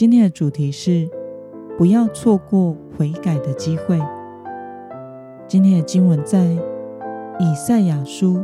[0.00, 1.06] 今天的主题是
[1.76, 4.00] 不要错过悔改的机会。
[5.46, 6.56] 今天的经文在
[7.38, 8.42] 以赛亚书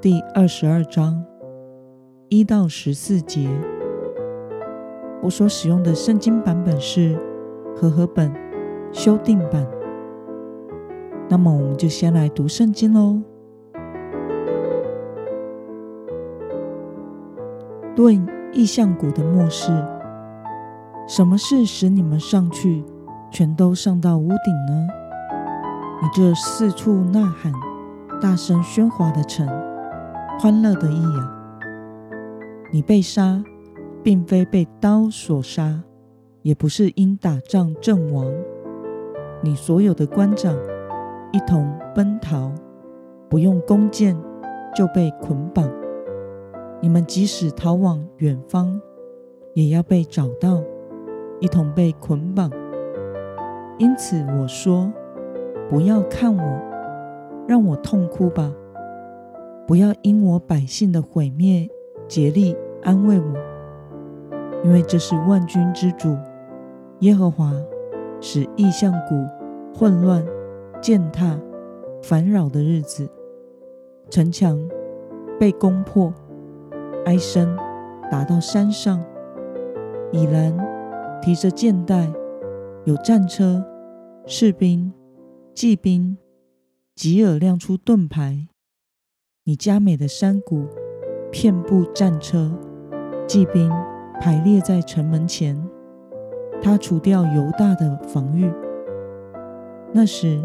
[0.00, 1.24] 第二十二章
[2.28, 3.48] 一到十四节。
[5.22, 7.16] 我所使用的圣经版本是
[7.76, 8.34] 和合本
[8.90, 9.64] 修订版。
[11.28, 13.22] 那么，我们就先来读圣经喽。
[17.94, 19.70] 论意象谷的末世，
[21.06, 22.82] 什么事使你们上去，
[23.30, 24.88] 全都上到屋顶呢？
[26.02, 27.52] 你这四处呐喊、
[28.20, 29.46] 大声喧哗的城，
[30.40, 31.30] 欢乐的意啊！
[32.72, 33.42] 你被杀，
[34.02, 35.82] 并非被刀所杀，
[36.42, 38.26] 也不是因打仗阵亡。
[39.42, 40.54] 你所有的官长。
[41.32, 42.52] 一同奔逃，
[43.28, 44.16] 不用弓箭
[44.72, 45.68] 就被捆绑。
[46.80, 48.80] 你们即使逃往远方，
[49.52, 50.62] 也要被找到，
[51.44, 52.50] 一同被捆绑。
[53.76, 54.90] 因此我说：
[55.68, 56.62] 不要看我，
[57.46, 58.50] 让我痛哭吧！
[59.66, 61.68] 不要因我百姓的毁灭
[62.08, 63.34] 竭力安慰我，
[64.64, 66.16] 因为这是万军之主
[67.00, 67.52] 耶和华
[68.22, 70.24] 使异象谷混乱。
[70.80, 71.38] 践踏、
[72.02, 73.08] 烦扰的日子，
[74.10, 74.58] 城墙
[75.40, 76.12] 被攻破，
[77.06, 77.56] 哀声
[78.10, 79.02] 达到山上。
[80.12, 80.54] 已然
[81.24, 82.12] 提着箭袋，
[82.84, 83.64] 有战车、
[84.26, 84.92] 士兵、
[85.54, 86.18] 骑兵，
[86.94, 88.46] 吉尔亮出盾牌。
[89.44, 90.66] 你加美的山谷，
[91.32, 92.52] 遍布战车、
[93.26, 93.72] 骑兵，
[94.20, 95.66] 排列在城门前。
[96.60, 98.52] 他除掉犹大的防御。
[99.94, 100.44] 那时。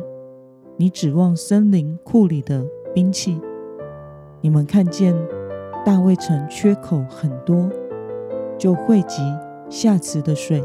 [0.77, 3.37] 你指望森林库里的兵器，
[4.39, 5.13] 你们看见
[5.85, 7.69] 大卫城缺口很多，
[8.57, 9.21] 就汇集
[9.69, 10.63] 下池的水。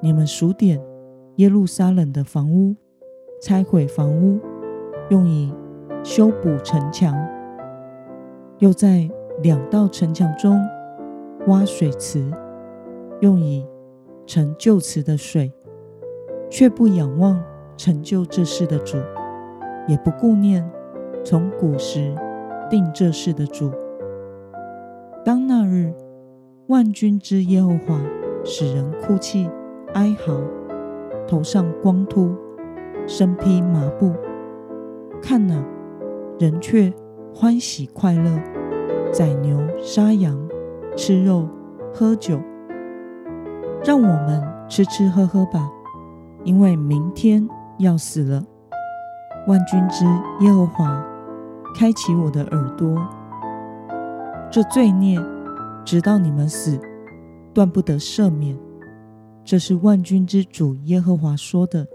[0.00, 0.80] 你们数点
[1.36, 2.76] 耶路撒冷的房屋，
[3.40, 4.38] 拆毁房屋，
[5.08, 5.52] 用以
[6.02, 7.16] 修补城墙，
[8.58, 9.08] 又在
[9.42, 10.60] 两道城墙中
[11.46, 12.30] 挖水池，
[13.20, 13.66] 用以
[14.26, 15.52] 盛旧池的水，
[16.50, 17.42] 却不仰望。
[17.76, 18.98] 成就这事的主，
[19.88, 20.64] 也不顾念
[21.24, 22.14] 从古时
[22.70, 23.68] 定这事的主。
[25.24, 25.92] 当那日，
[26.68, 28.00] 万军之耶和华
[28.42, 29.50] 使人哭泣
[29.92, 30.32] 哀嚎，
[31.28, 32.34] 头上光秃，
[33.06, 34.12] 身披麻布。
[35.20, 35.62] 看哪，
[36.38, 36.90] 人却
[37.34, 38.40] 欢喜快乐，
[39.12, 40.38] 宰牛杀羊，
[40.96, 41.46] 吃肉
[41.92, 42.40] 喝酒。
[43.84, 45.70] 让我们吃吃喝喝吧，
[46.44, 47.46] 因为明天。
[47.78, 48.40] 要死了！
[49.48, 50.04] 万军之
[50.38, 51.04] 耶和华，
[51.74, 52.96] 开启我的耳朵。
[54.48, 55.20] 这罪孽，
[55.84, 56.78] 直到你们死，
[57.52, 58.58] 断不得赦免。
[59.44, 61.86] 这是万军之主耶和华说的。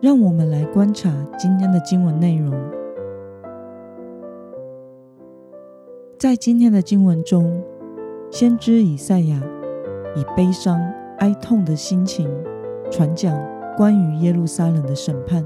[0.00, 2.52] 让我们来观察今天的经文内容。
[6.18, 7.62] 在今天的经文中，
[8.30, 9.40] 先知以赛亚。
[10.14, 10.78] 以悲伤
[11.20, 12.28] 哀痛的心情
[12.90, 13.34] 传讲
[13.78, 15.42] 关于耶路撒冷的审判，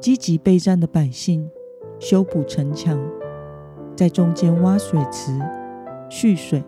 [0.00, 1.50] 积极备战的百姓
[1.98, 2.98] 修补城墙，
[3.96, 5.32] 在中间挖水池
[6.08, 6.62] 蓄水，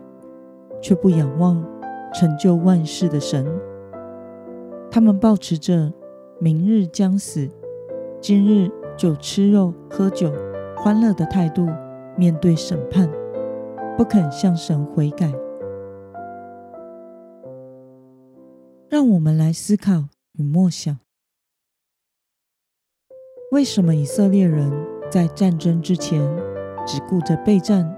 [0.81, 1.65] 却不仰望
[2.13, 3.45] 成就万事的神。
[4.91, 5.91] 他们抱持着
[6.39, 7.49] 明日将死，
[8.19, 10.31] 今日就吃肉喝酒
[10.75, 11.67] 欢乐的态度
[12.17, 13.09] 面对审判，
[13.97, 15.31] 不肯向神悔改。
[18.89, 20.99] 让我们来思考与默想：
[23.51, 24.71] 为什么以色列人
[25.09, 26.21] 在战争之前
[26.87, 27.93] 只顾着备战，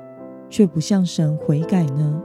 [0.50, 2.20] 却不向神悔改呢？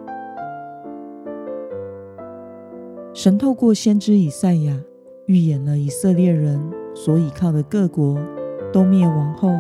[3.12, 4.82] 神透过先知以赛亚
[5.26, 6.58] 预言了以色列人
[6.94, 8.19] 所倚靠的各国
[8.72, 9.50] 都灭亡后，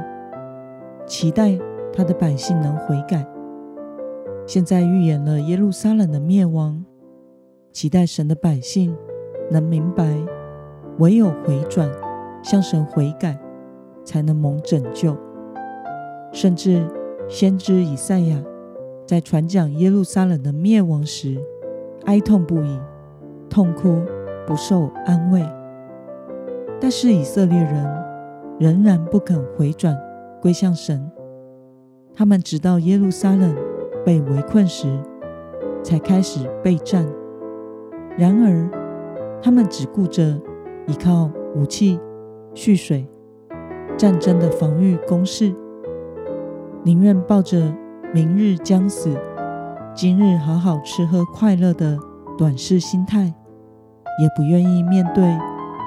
[1.06, 1.58] 期待
[1.92, 3.22] 他的百姓能悔改；
[4.46, 6.82] 现在预言了耶路撒冷的灭亡。
[7.70, 8.96] 期待神的百姓
[9.50, 10.18] 能明白，
[11.00, 11.86] 唯有回转，
[12.42, 13.38] 向神悔改，
[14.08, 15.14] 才能蒙拯救。
[16.32, 16.82] 甚至
[17.28, 18.42] 先知以赛亚
[19.06, 21.36] 在传讲耶路撒冷的灭亡时，
[22.06, 22.80] 哀痛不已，
[23.50, 24.00] 痛哭
[24.46, 25.44] 不受安慰。
[26.80, 27.84] 但是以色列人
[28.58, 29.94] 仍然不肯回转
[30.40, 31.10] 归向神，
[32.14, 33.54] 他们直到耶路撒冷
[34.06, 34.86] 被围困时，
[35.82, 37.06] 才开始备战。
[38.16, 38.70] 然而，
[39.42, 40.40] 他们只顾着
[40.86, 42.00] 依靠武器、
[42.54, 43.06] 蓄水、
[43.98, 45.52] 战争的防御工事，
[46.84, 47.74] 宁愿抱着
[48.14, 49.10] 明日将死、
[49.92, 51.98] 今日好好吃喝快乐的
[52.38, 55.36] 短视心态，也不愿意面对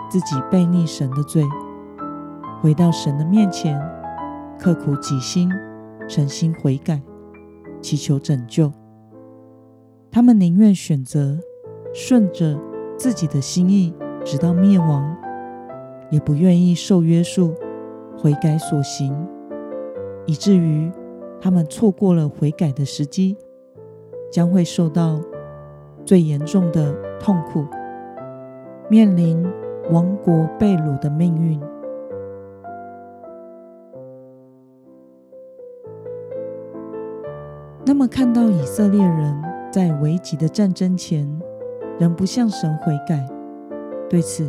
[0.10, 1.42] 自己背逆神的罪，
[2.62, 3.81] 回到神的面前，
[4.60, 5.50] 刻苦己心，
[6.06, 7.02] 诚心悔改，
[7.81, 8.74] 祈求拯救。
[10.12, 11.40] 他们宁愿选择
[11.94, 12.60] 顺着
[12.98, 13.94] 自己的心意，
[14.25, 15.16] 直到灭亡，
[16.10, 17.54] 也不愿意受约束，
[18.21, 19.15] 悔改所行，
[20.27, 20.91] 以至于
[21.41, 23.35] 他们错过了悔改的时机，
[24.31, 25.19] 将会受到
[26.06, 27.65] 最严重的痛苦，
[28.89, 29.44] 面临
[29.89, 31.59] 亡国被掳的命运。
[37.83, 39.41] 那么，看到以色列人，
[39.71, 41.27] 在危急的战争前，
[42.00, 43.27] 仍不向神悔改，
[44.07, 44.47] 对此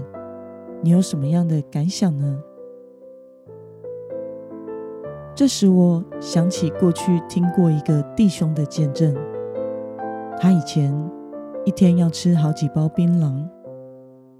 [0.83, 2.39] 你有什么样的感想呢？
[5.35, 9.15] 这使我想起过去听过一个弟兄的见证，
[10.39, 10.95] 他以前
[11.65, 13.49] 一天要吃好几包槟榔，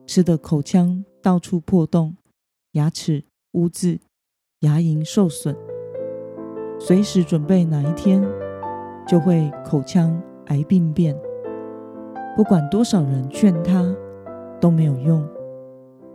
[0.07, 2.17] 吃的口腔到处破洞，
[2.73, 4.01] 牙齿污渍，
[4.61, 5.57] 牙龈受损，
[6.79, 8.23] 随时准备哪一天
[9.07, 10.23] 就会口腔。
[10.47, 11.17] 癌病变，
[12.37, 13.97] 不管多少人劝他
[14.61, 15.27] 都没有用。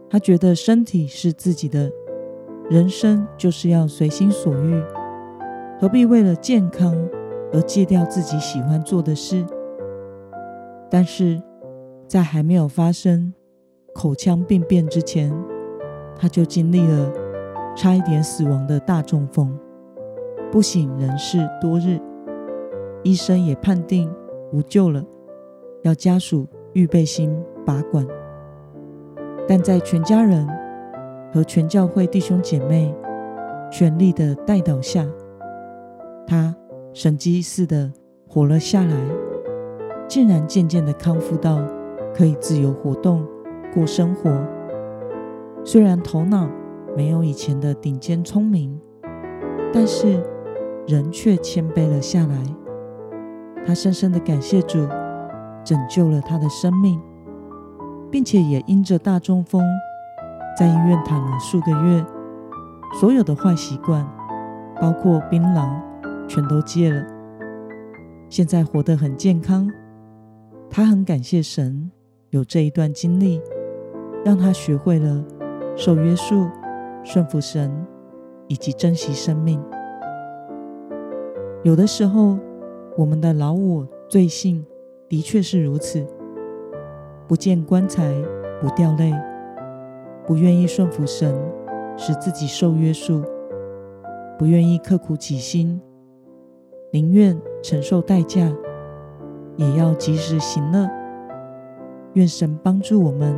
[0.09, 1.89] 他觉得身体是自己的，
[2.69, 4.83] 人生就是要随心所欲，
[5.79, 6.93] 何必为了健康
[7.53, 9.45] 而戒掉自己喜欢做的事？
[10.89, 11.41] 但是
[12.09, 13.33] 在还没有发生
[13.93, 15.33] 口腔病变之前，
[16.17, 17.09] 他就经历了
[17.73, 19.57] 差一点死亡的大中风，
[20.51, 21.97] 不省人事多日。
[23.03, 24.13] 医生也判定
[24.51, 25.01] 无救了，
[25.83, 27.33] 要家属预备心
[27.65, 28.05] 拔管。
[29.47, 30.45] 但在全家人
[31.31, 32.93] 和全教会弟兄姐妹
[33.71, 35.05] 全力的带导下，
[36.25, 36.55] 他
[36.93, 37.91] 神迹似的
[38.27, 38.95] 活了下来，
[40.07, 41.61] 竟然渐渐的康复到
[42.15, 43.25] 可以自由活动、
[43.73, 44.31] 过生活。
[45.63, 46.49] 虽然头脑
[46.95, 48.79] 没有以前的顶尖聪明，
[49.73, 50.23] 但是
[50.87, 52.37] 人却谦卑了下来。
[53.65, 54.87] 他深深的感谢主，
[55.63, 57.01] 拯救了他的生命，
[58.09, 59.61] 并且也因着大中风，
[60.57, 62.03] 在医院躺了数个月，
[62.99, 64.03] 所有的坏习惯，
[64.81, 65.69] 包括槟榔，
[66.27, 67.05] 全都戒了。
[68.27, 69.69] 现在活得很健康，
[70.67, 71.91] 他很感谢神
[72.31, 73.39] 有这一段经历，
[74.25, 75.23] 让他学会了
[75.75, 76.49] 受约束、
[77.03, 77.71] 顺服神
[78.47, 79.63] 以及珍惜生命。
[81.63, 82.39] 有的时候，
[82.97, 84.65] 我们的老我罪性
[85.07, 86.03] 的确是如此，
[87.27, 88.11] 不见棺材
[88.59, 89.13] 不掉泪，
[90.27, 91.33] 不愿意顺服神，
[91.97, 93.23] 使自己受约束，
[94.37, 95.81] 不愿意刻苦己心，
[96.91, 98.53] 宁愿承受代价，
[99.55, 100.87] 也要及时行乐。
[102.13, 103.33] 愿神帮助我们，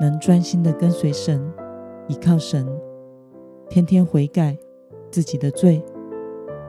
[0.00, 1.52] 能专心的跟随神，
[2.06, 2.66] 依靠神，
[3.68, 4.56] 天天悔改
[5.10, 5.84] 自己的罪，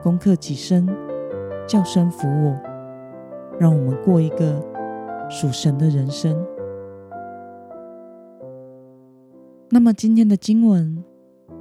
[0.02, 0.86] 攻克己身。
[1.66, 2.54] 叫声服我，
[3.58, 4.60] 让我们过一个
[5.30, 6.36] 属神的人生。
[9.70, 11.02] 那么今天的经文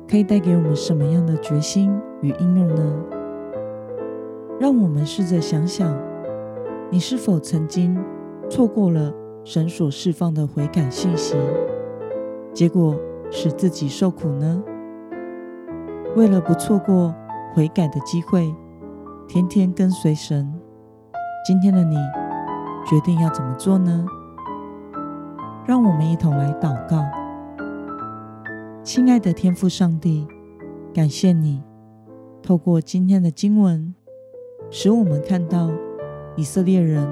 [0.08, 1.92] 可以带给我们什么样的决心
[2.22, 2.96] 与应用呢？
[4.60, 5.98] 让我们试着想想，
[6.92, 7.98] 你是否曾经
[8.50, 9.12] 错过了
[9.44, 11.36] 神所释放的悔改信息，
[12.54, 12.96] 结果
[13.32, 14.64] 使自己受苦呢？
[16.16, 17.14] 为了不错过
[17.56, 18.54] 悔改的机会。
[19.26, 20.54] 天天跟随神，
[21.48, 21.96] 今天的你
[22.86, 24.06] 决定要怎么做呢？
[25.66, 27.02] 让我们一同来祷告。
[28.96, 30.28] 亲爱的天父上帝，
[30.94, 31.64] 感谢你
[32.44, 33.96] 透过今天的经文，
[34.70, 35.72] 使我们看到
[36.36, 37.04] 以色列人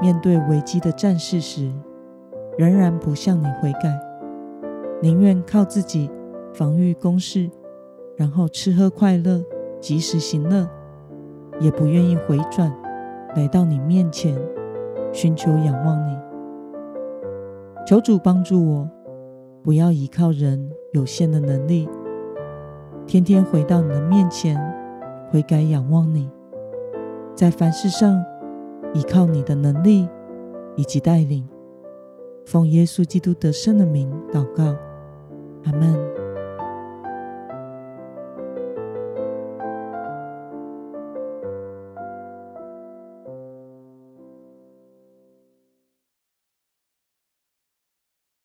[0.00, 1.68] 面对危机的战事时，
[2.56, 4.00] 仍然不向你悔改，
[5.02, 6.08] 宁愿靠自己
[6.54, 7.50] 防御攻势，
[8.14, 9.42] 然后吃喝快乐，
[9.80, 10.70] 及时行乐。
[11.58, 12.72] 也不愿意回转，
[13.34, 14.38] 来到你面前，
[15.12, 16.16] 寻求仰望你。
[17.84, 18.88] 求主帮助我，
[19.62, 21.88] 不要依靠人有限的能力，
[23.06, 24.58] 天天回到你的面前，
[25.30, 26.30] 悔改仰望你，
[27.34, 28.24] 在凡事上
[28.94, 30.08] 依靠你的能力
[30.76, 31.46] 以及带领。
[32.46, 34.74] 奉耶稣基督得胜的名祷告，
[35.64, 36.19] 阿门。